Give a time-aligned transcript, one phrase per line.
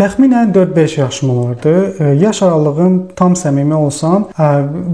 [0.00, 1.72] Təxminən 4-5 yaşım olardı.
[2.20, 4.22] Yaş aralığım tam səmimi olsam,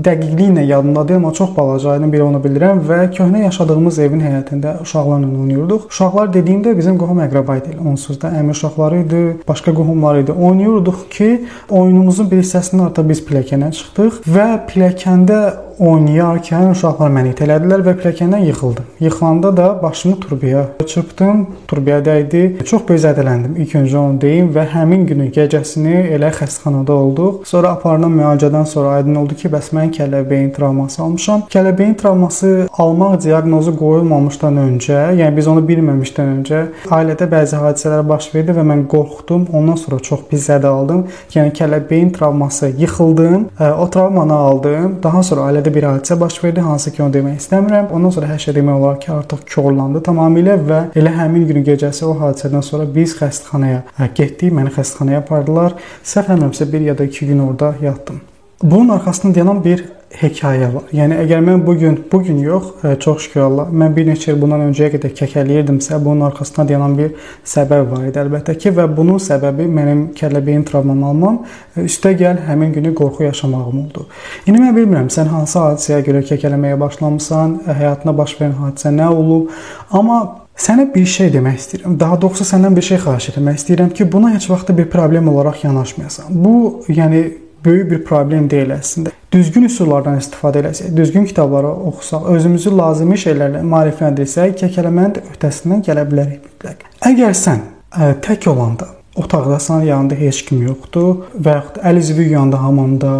[0.03, 4.73] dəqiqliklə yadımda deyil, amma çox balaca idim, bir onu bilirəm və köhnə yaşadığımız evin həyətində
[4.83, 5.85] uşaqlarla oynayırdıq.
[5.93, 7.77] Uşaqlar dediyimdə bizim qohum əqrəba idi.
[7.87, 10.33] Onsuz da əmi uşaqları idi, başqa qohumlar idi.
[10.33, 11.31] Oynayırdıq ki,
[11.71, 15.41] oyunumuzun bir hissəsindən artıq biz pilləkənə çıxdıq və pilləkəndə
[15.79, 18.85] oynayarkən uşaqlar məni itələdilər və pilləkəndən yıxıldım.
[19.01, 22.65] Yıxılanda da başımı turbaya çırpdım, turbaya dəydi.
[22.65, 23.57] Çox böyük zədələndim.
[23.61, 27.43] İlk öncə onu deyim və həmin günün gecəsini elə xəstəxanada olduq.
[27.47, 31.43] Sonra aparılan müalicədən sonra aydın oldu ki, bəs mən kələbəyin travması almışam.
[31.53, 38.31] Kələbəyin travması almaq diaqnozu qoyulmamışdan öncə, yəni biz onu bilməmişdən öncə ailədə bəzi hadisələr baş
[38.35, 39.47] verdi və mən qorxdum.
[39.53, 41.05] Ondan sonra çox pis zədə aldım.
[41.35, 43.49] Yəni kələbəyin travması yıxıldım,
[43.81, 44.99] o travmanı aldım.
[45.03, 47.91] Daha sonra ailədə bir hadisə baş verdi, hansı ki, onu demək istəmirəm.
[47.97, 52.05] Ondan sonra hər şey demək olar ki, artıq korlandı tamamilə və elə həmin gün gecəsi
[52.07, 53.83] o hadisədən sonra biz xəstəxanaya
[54.15, 54.53] getdik.
[54.53, 55.77] Məni xəstəxanaya apardılar.
[56.05, 58.21] Səhv eləmirəmsə 1 ya da 2 gün orada yatdım.
[58.63, 59.85] Bunun arxasında dayanan bir
[60.21, 60.87] hekayə var.
[60.97, 64.07] Yəni əgər mən bu gün, bu gün yox, ə, e, çox şükür Allah, mən bir
[64.09, 67.13] neçə il bundan öncəyə qədər kəkələyirdimsə, bunun arxasında dayanan bir
[67.47, 71.43] səbəb var idi əlbəttə ki və bunun səbəbi mənim kəlləbəyin travmam almam,
[71.75, 74.07] e, üstə gəl həmin günü qorxu yaşamağım oldu.
[74.47, 79.13] İndi mən bilmirəm sən hansı hadisəyə görə kəkələməyə başlamısan, e, həyatına baş verən hadisə nə
[79.13, 79.55] olub,
[79.91, 80.25] amma
[80.57, 81.99] Sənə bir şey demək istəyirəm.
[82.01, 85.67] Daha doğrusu səndən bir şey xahiş etmək istəyirəm ki, buna heç vaxt bir problem olaraq
[85.67, 86.31] yanaşmayasan.
[86.31, 86.55] Bu,
[86.89, 87.21] yəni
[87.67, 89.13] böyük bir problem deyil əslində.
[89.33, 96.47] Düzgün üsullardan istifadə etsək, düzgün kitabları oxusaq, özümüzü lazımi şeylərlə maarifləndirsək, kəkələmənin öhdəsindən gələ bilərik
[96.47, 96.87] mütləq.
[97.11, 102.63] Əgər sən ə, tək olanda otaqdasan, yanında heç kim yoxdur və yaxud əl üzvü yuyanda
[102.63, 103.13] hamamda,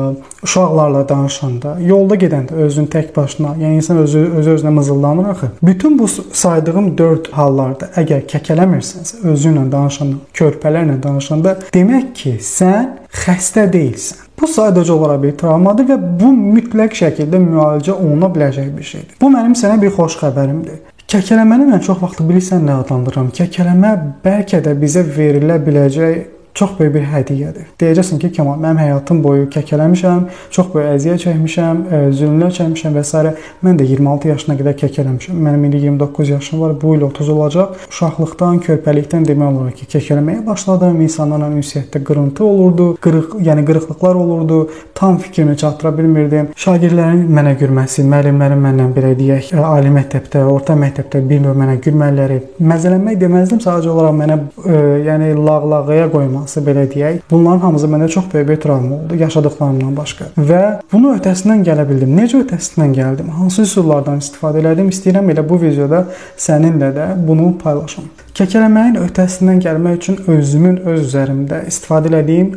[0.45, 5.51] uşaqlarla danışanda, yolda gedəndə özün tək başına, yəni insan özü özü özünə mızıldanır axı.
[5.63, 12.93] Bütün bu saydığım 4 hallarda əgər kəkələmirsənsə, özü ilə danışanda, körpələrlə danışanda, demək ki, sən
[13.25, 14.27] xəstə deyilsən.
[14.41, 19.15] Bu sadəcə olaraq bir travmadır və bu mütləq şəkildə müalicə oluna biləcək bir şeydir.
[19.21, 20.83] Bu mənim sənə bir xoş xəbərimdir.
[21.07, 23.29] Kəkələməni mən çox vaxt bilirsən nə adlandırıram?
[23.31, 23.91] Kəkələmə
[24.25, 26.17] bəlkə də bizə verilə biləcək
[26.57, 27.67] çox böyük bir hədiyyədir.
[27.81, 30.23] Deyəcəksən ki, Kamal, mənim həyatım boyu kəkələmişəm,
[30.55, 33.33] çox böyük əziyyət çəkmişəm, e, zülmlər çəkmişəm və s.
[33.65, 35.43] Mən də 26 yaşına qədər kəkələmişəm.
[35.47, 37.75] Mənim indi 29 yaşım var, bu il 30 olacaq.
[37.91, 41.01] Uşaqlıqdan, körpəlikdən demək olar ki, kəkələməyə başladım.
[41.07, 44.71] İnsanlarla ünsiyyətdə qırıntı olurdu, qırıq, yəni qırıqlıqlar olurdu.
[44.95, 46.49] Tam fikrimi çatdıra bilmirdim.
[46.57, 52.41] Şagirdlərin mənə gülməsi, müəllimlərin məndən belə deyək, ali məktəbdə, orta məktəbdə bir növ mənə gülmələri,
[52.73, 54.81] məzələnmək deməzdim, sadəcə olaraq mənə e,
[55.11, 59.97] yəni lağlağıya qoymaq olması belə deyək, bunların hamısı məndə çox böyük bir travma oldu, yaşadıklarımdan
[59.97, 60.25] başqa.
[60.39, 62.15] Və bunu öhdəsindən gələ bildim.
[62.17, 63.31] Necə öhdəsindən gəldim?
[63.31, 64.91] Hansı üsullardan istifadə elədim?
[64.91, 66.07] İstəyirəm elə bu videoda
[66.39, 68.05] səninlə də bunu paylaşım.
[68.37, 72.51] Kəkələməyin öhdəsindən gəlmək üçün özümün öz üzərimdə istifadə etdiyim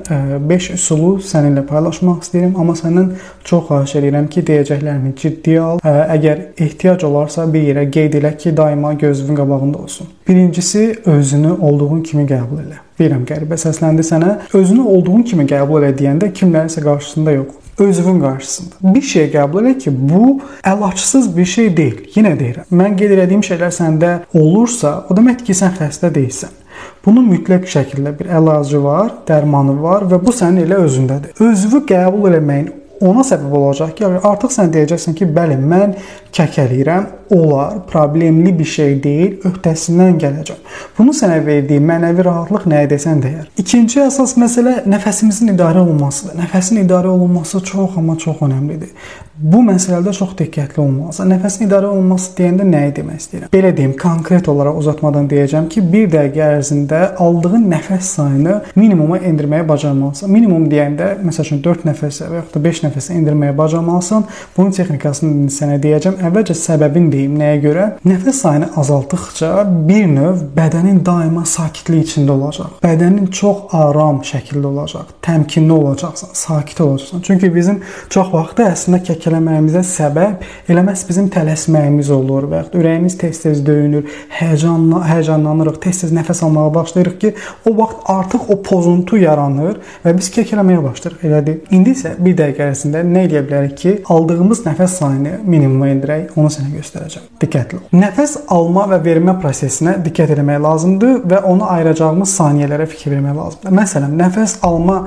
[0.50, 3.14] 5 e, üsulu səninlə paylaşmaq istəyirəm, amma səndən
[3.48, 5.80] çox xahiş edirəm ki, deyəcəklərimi ciddi al.
[5.80, 10.12] E, əgər ehtiyac olarsa bir yerə qeyd elə ki, daima gözünün qabağında olsun.
[10.28, 12.84] Birincisi özünü olduğun kimi qəbul elə.
[13.00, 14.36] Bilirəm qəribə səsləndi sənə.
[14.54, 18.76] Özünü olduğun kimi qəbul elə deyəndə kimlərisə qarşısında yox özünün qarşısında.
[18.82, 22.02] Bir şey qəbul elə ki, bu əlacısız bir şey deyil.
[22.16, 22.68] Yenə deyirəm.
[22.76, 26.58] Mən qeyd etdiyim şeylər səndə olursa, o deməkdir ki, sən xəstə deyilsən.
[27.06, 31.40] Bunun mütləq şəkildə bir əlacı var, dərmanı var və bu sənin elə özündədir.
[31.40, 35.96] Özünü qəbul etməyin ona səbəb olacaq ki, artıq sən deyəcəksən ki, bəli, mən
[36.36, 40.60] kəkələyirəm, olar, problemli bir şey deyil, öhdəsindən gələcəm.
[40.98, 43.48] Bunu sənə verdiyi mənəvi rahatlıq nəyə desən deyər.
[43.62, 46.38] İkinci əsas məsələ nəfəsimizin idarə olunmasıdır.
[46.42, 48.94] Nəfəsin idarə olunması çox amma çox əhəmilidir.
[49.40, 51.30] Bu məsələdə çox diqqətli olmalısan.
[51.32, 53.52] Nəfəsin idarə olunması deyəndə nəyi demək istəyirəm?
[53.54, 59.64] Belə deyim, konkret olaraq uzatmadan deyəcəm ki, 1 dəqiqə ərzində aldığın nəfəs sayını minimuma endirməyə
[59.70, 60.28] bacarmalısan.
[60.34, 64.28] Minimum deyəndə, məsəl üçün 4 nəfəsə və yaxud da 5 nəfəsə endirməyə bacarmalısan.
[64.58, 66.19] Bunun texnikasını sənə deyəcəm.
[66.20, 67.38] Əvvəlcə səbəbini deyim.
[67.40, 67.88] Nəyə görə?
[68.04, 69.54] Nəfəs sayını azaltdıqca
[69.88, 72.76] bir növ bədənin daima sakitlik içində olacaq.
[72.84, 75.16] Bədənin çox aram şəkildə olacaq.
[75.24, 77.24] Təmkinli olacaqsan, sakit olacaqsan.
[77.24, 82.78] Çünki bizim çox vaxt əslində kəkə kəkələməyimizə səbəb elə məhz bizim tələsməyimiz olur və yaxud
[82.80, 84.08] ürəyimiz tez-tez döyünür,
[84.40, 87.34] həyecanla həyəcanlanırıq, tez-tez nəfəs almağa başlayırıq ki,
[87.70, 91.26] o vaxt artıq o pozuntu yaranır və biz kəkələməyə başlayırıq.
[91.30, 91.60] Elədir.
[91.76, 96.50] İndi isə bir dəqiqə ərzində nə edə bilərik ki, aldığımız nəfəs sayını minimuma endirək, onu
[96.54, 97.30] sənə göstərəcəm.
[97.42, 97.86] Diqqətli ol.
[98.00, 103.76] Nəfəs alma və vermə prosesinə diqqət etmək lazımdır və onu ayıracağımız saniyələrə fikir vermək lazımdır.
[103.82, 105.00] Məsələn, nəfəs alma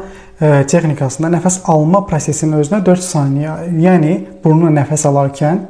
[0.42, 5.60] texnikasında nəfəs alma prosesinin özünə 4 saniyə, yəni burnuna nəfəs alarkən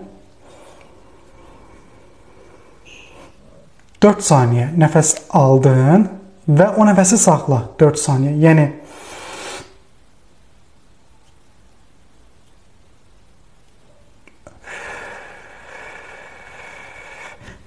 [4.03, 6.09] 4 saniyə nəfəs aldın
[6.49, 8.33] və o nəfəsi saxla 4 saniyə.
[8.43, 8.65] Yəni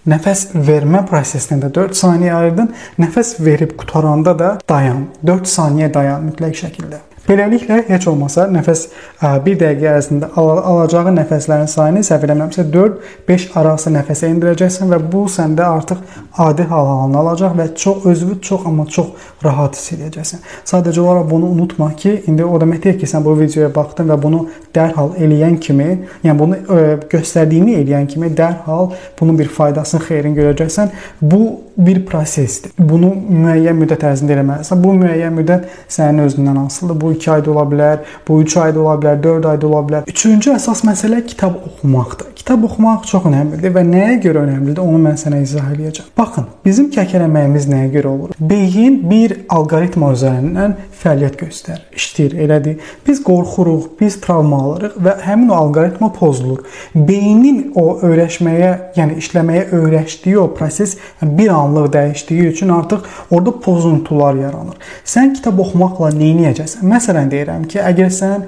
[0.06, 2.68] Nəfəs vermə prosesinə də 4 saniyə ayırdın.
[3.02, 5.08] Nəfəs verib qutaranda da dayan.
[5.26, 7.00] 4 saniyə dayan mütləq şəkildə.
[7.26, 8.82] Beləliklə heç olmasa nəfəs
[9.26, 15.24] 1 dəqiqə ərzində al alacağı nəfəslərin sayını səhv eləmirəmsə 4-5 arası nəfəsə endirəcəksən və bu
[15.34, 16.04] səndə artıq
[16.46, 20.46] adi hal halını alacaq və çox özünü çox amma çox rahat hiss edəcəksən.
[20.70, 24.22] Sadəcə olaraq bunu unutma ki, indi o demək deyil ki, sən bu videoya baxdın və
[24.22, 24.46] bunu
[24.76, 25.90] dərhal eləyən kimi,
[26.24, 30.94] yəni bunu ə, göstərdiyini eləyən kimi dərhal bunun bir faydasını, xeyrini görəcəksən.
[31.22, 31.42] Bu
[31.78, 32.72] bir prosesdir.
[32.80, 34.80] Bunu müəyyən müddət ərzində eləməlisən.
[34.84, 37.02] Bu müəyyən müddət sənin özündən asılıdır.
[37.02, 40.08] Bu 2 ayda ola bilər, bu 3 ayda ola bilər, 4 ayda ola bilər.
[40.12, 42.32] Üçüncü əsas məsələ kitab oxumaqdır.
[42.36, 46.12] Kitab oxumaq çox əhəmiylidir və nəyə görə əhəmiylidir, onu mən sənə izah edəcəm.
[46.18, 48.36] Baxın, bizim kəkələməyimiz nəyə görə olur?
[48.40, 52.92] Beyin bir alqoritma üzərindən fəaliyyət göstərir, işləyir, elədir.
[53.08, 56.62] Biz qorxuruq, biz travma alırıq və həmin o alqoritma pozulur.
[56.96, 63.56] Beynin o öyrəşməyə, yəni işləməyə öyrəşdiyi o proses yəni bir anlıq dəyişdiyi üçün artıq orada
[63.66, 64.78] pozuntular yaranır.
[65.06, 66.86] Sən kitab oxumaqla nə edəcəksən?
[67.06, 68.48] Məsələn deyirəm ki, əgər sən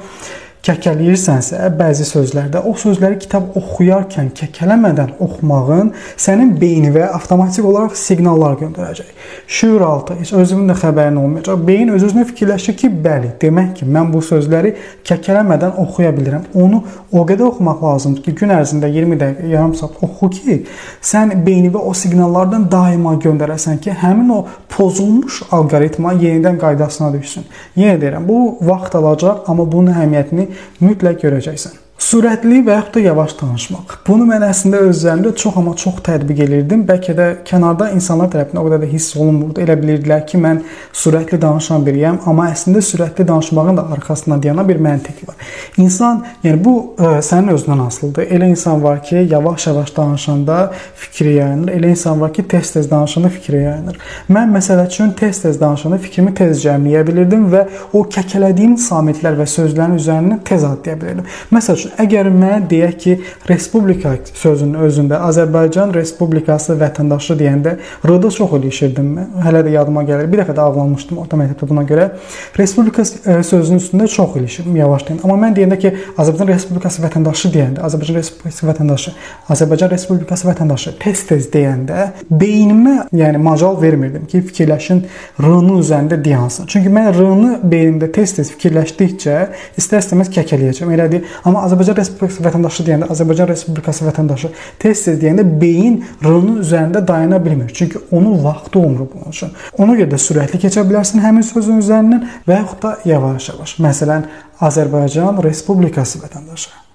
[0.65, 9.13] kəkələyirsənsə, bəzi sözlərdə o sözləri kitab oxuyarkən kəkələmədən oxumağın sənin beyninə avtomatik olaraq siqnallar göndərəcək.
[9.47, 11.61] Şuur altı heç özünün də xəbərin olmayacaq.
[11.67, 14.73] Beyin öz-özünə fikirləşir ki, bəli, demək ki, mən bu sözləri
[15.07, 16.49] kəkələmədən oxuya bilirəm.
[16.57, 20.57] Onu o qədər oxumaq lazımdır ki, gün ərzində 20 dəqiqə, yarım saat oxu ki,
[21.01, 24.41] sən beyninə o siqnallardan daima göndərəsən ki, həmin o
[24.73, 27.47] pozulmuş alqoritma yenidən qaydasına düşsün.
[27.79, 30.46] Yenə deyirəm, bu vaxt alacaq, amma bunun əhəmiyyətini
[30.83, 31.86] mütləq görəcəksən.
[31.97, 33.93] Sürətli və yaxud da yavaş danışmaq.
[34.05, 36.83] Bunu mən əslində öz üzərimdə çox amma çox tətbiq elirdim.
[36.85, 39.63] Bəlkə də kənarda insanlar tərəfindən o qədər də hiss olunmurdu.
[39.63, 40.61] Elə bilirdilər ki, mən
[40.93, 45.49] sürətli danışan biriyəm, amma əslində sürətli danışmağın da arxasında dayanan bir məntiq var.
[45.81, 48.29] İnsan, yəni bu ə, e, sənin özündən asılıdır.
[48.37, 50.59] Elə insan var ki, yavaş-yavaş danışanda
[50.95, 51.73] fikri yayınır.
[51.79, 53.97] Elə insan var ki, tez-tez danışanda fikri yayınır.
[54.29, 59.97] Mən məsələ üçün tez-tez danışanda fikrimi tez cəmləyə bilirdim və o kəkələdiyim samitlər və sözlərin
[59.97, 61.25] üzərindən tez addaya bilirdim.
[61.51, 63.15] Məsəl üçün əgər mən deyək ki,
[63.49, 69.29] respublika sözünün özündə Azərbaycan Respublikası vətəndaşı deyəndə r-da çox ilişirdim mən.
[69.45, 70.29] Hələ də yadıma gəlir.
[70.31, 72.09] Bir dəfə də ağlamışdım orta məktəbdə buna görə.
[72.57, 75.21] Respublika e, sözünün üstündə çox ilişirdim yavaşlayın.
[75.23, 79.15] Amma mən deyəndə ki, Azərbaycan Respublikası vətəndaşı deyəndə, Azərbaycan Respublikası vətəndaşı,
[79.55, 85.03] Azərbaycan Respublikası vətəndaşı tez-tez deyəndə beynimə, yəni macal vermirdim ki, fikirləşin
[85.39, 86.67] r-nın üzərində dayansın.
[86.71, 89.37] Çünki mən r-nı beynimdə tez-tez fikirləşdikcə
[89.79, 90.91] istər-istəməz kəkələyəcəm.
[90.97, 91.25] Elədir.
[91.45, 94.51] Amma Azərbaycan Respublikası vətəndaşı deyəndə, Azərbaycan Respublikası vətəndaşı
[94.81, 97.71] tez-tez deyəndə beyin r-nın üzərində dayana bilmir.
[97.73, 99.53] Çünki onun vaxtı olmur bunun üçün.
[99.77, 103.77] Ona görə də sürətli keçə bilərsən həmin sözün üzərindən və yaxud da yavaş-yavaş.
[103.83, 104.27] Məsələn,
[104.61, 106.86] Azərbaycan Respublikası vətəndaşı.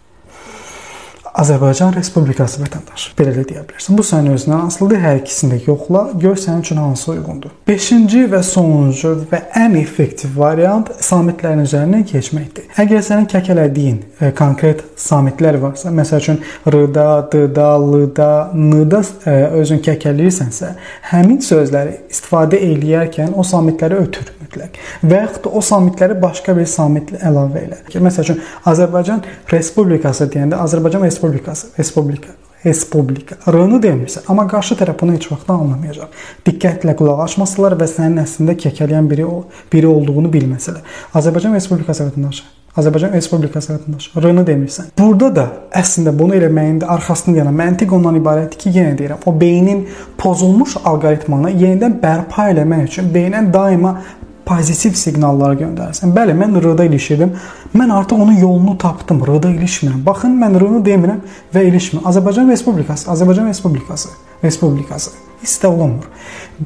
[1.32, 3.14] Azərbaycan Respublikası vətəndaşı.
[3.17, 3.96] Belə də deyə bilərsən.
[3.96, 4.99] Bu sənin özündən asılıdır.
[5.00, 7.55] Hər ikisini də yoxla, gör sənin üçün hansı uyğundur.
[7.69, 12.69] 5-ci və sonuncu və ən effektiv variant samitlərin üzərinə keçməkdir.
[12.84, 19.81] Əgər sənin kəkələdiyin e, konkret samitlər varsa, məsəl üçün r-da, d-da, l-da, n-da e, özün
[19.88, 20.75] kəkələyirsənsə,
[21.14, 24.78] həmin sözləri istifadə eləyərkən o samitləri ötür mütləq.
[25.02, 27.81] Və yaxud da o samitləri başqa bir samitlə əlavə elə.
[28.03, 32.34] Məsəl üçün Azərbaycan Respublikası deyəndə Azərbaycan Respublikası Respublika,
[32.65, 33.36] Respublika.
[33.50, 36.24] R-nı demirsən, amma qarşı tərəf bunu heç vaxt anlamayacaq.
[36.46, 39.29] Diqqətlə qulaq asmasalar və sənin əslində kəkələyən biri
[39.72, 40.82] biri olduğunu bilməsələr.
[41.15, 44.93] Azərbaycan Respublikası vətəndaşı Azərbaycan Respublikası vətəndaşı R-nı demirsən.
[44.96, 45.43] Burada da
[45.77, 49.82] əslində bunu eləməyin də arxasında yanan məntiq ondan ibarətdir ki, yenə deyirəm, o beynin
[50.17, 53.98] pozulmuş alqoritmanı yenidən bərpa eləmək üçün beynə daima
[54.46, 56.15] pozitiv siqnallar göndərsən.
[56.17, 57.34] Bəli, mən R-da ilişirdim.
[57.75, 59.25] Mən artıq onun yolunu tapdım.
[59.27, 60.06] R-da ilişmirəm.
[60.06, 61.20] Baxın, mən R-nı demirəm
[61.55, 62.06] və ilişmirəm.
[62.11, 64.08] Azərbaycan Respublikası, Azərbaycan Respublikası,
[64.44, 65.11] Respublikası
[65.43, 66.06] istə olunmur.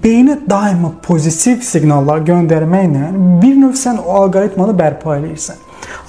[0.04, 5.62] Beyinə daima pozitiv siqnallar göndərməklə bir növ sən o alqoritmanı bərpa eləyirsən.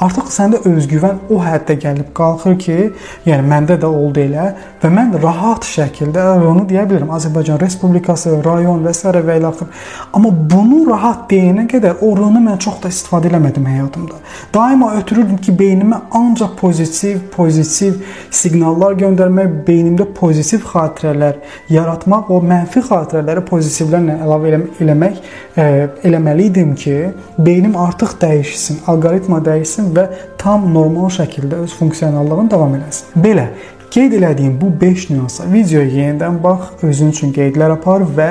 [0.03, 2.77] Artıq səndə özgüvən o həddə gəlib qalxır ki,
[3.25, 4.47] yəni məndə də oldu elə
[4.81, 7.09] və mən rahat şəkildə onu deyə bilirəm.
[7.17, 9.09] Azərbaycan Respublikası, rayon və s.
[9.09, 9.71] və ilə axır.
[10.13, 14.19] Amma bunu rahat deyənə qədər orunu mən çox da istifadə eləmədim həyatımda.
[14.53, 17.97] Daima ötürürdüm ki, beynimə ancaq pozitiv, pozitiv
[18.29, 21.41] siqnallar göndərmək, beynimdə pozitiv xatirələr
[21.73, 24.53] yaratmaq, o mənfi xatirələri pozitivlərlə əlavə
[24.83, 25.19] eləmək
[25.57, 25.67] e,
[26.07, 26.97] eləməli idim ki,
[27.41, 30.07] beynim artıq dəyişsin, alqoritma dəyişsin və
[30.39, 33.11] tam normal şəkildə öz funksionallığını davam eləsin.
[33.23, 33.49] Belə
[33.87, 38.25] Qeyd elədiyim bu 5 nüansa videoya yenidən bax, özün üçün qeydlər apar və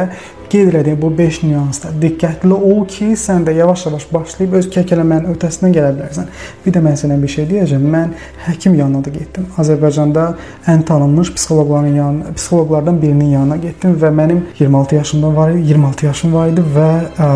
[0.53, 5.73] qeyd elədiyim bu 5 nüansda diqqətli ol ki, sən də yavaş-yavaş başlayıb öz kəkələmənin öhdəsindən
[5.73, 6.29] gələ bilərsən.
[6.67, 7.87] Bir də mən sənə bir şey deyəcəm.
[7.95, 8.13] Mən
[8.45, 9.47] həkim yanına da getdim.
[9.57, 10.27] Azərbaycanda
[10.75, 16.07] ən tanınmış psixoloqların yanına, psixoloqlardan birinin yanına getdim və mənim 26 yaşımda var idi, 26
[16.07, 17.31] yaşım var idi və ə,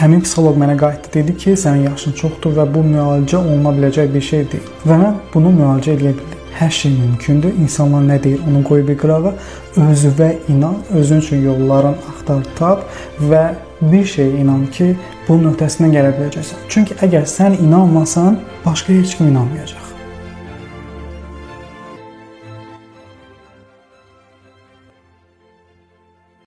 [0.00, 4.28] həmin psixoloq mənə qayıtdı dedi ki, sənin yaşın çoxdur və bu müalicə oluna biləcək bir
[4.32, 4.74] şey deyil.
[4.88, 6.37] Və mən bunu müalicə edə bildim.
[6.58, 7.52] Hər şey mümkündür.
[7.62, 9.34] İnsanlar nə deyir, onu qoy bir qırağa.
[9.76, 12.82] Özünə inan, özün üçün yolların axtar, tap
[13.30, 13.44] və
[13.80, 14.96] bir şeyə inan ki,
[15.28, 16.66] bunun öhdəsindən gələ biləcəksən.
[16.68, 19.87] Çünki əgər sən inanmasan, başqa heç kim inanmayacaq.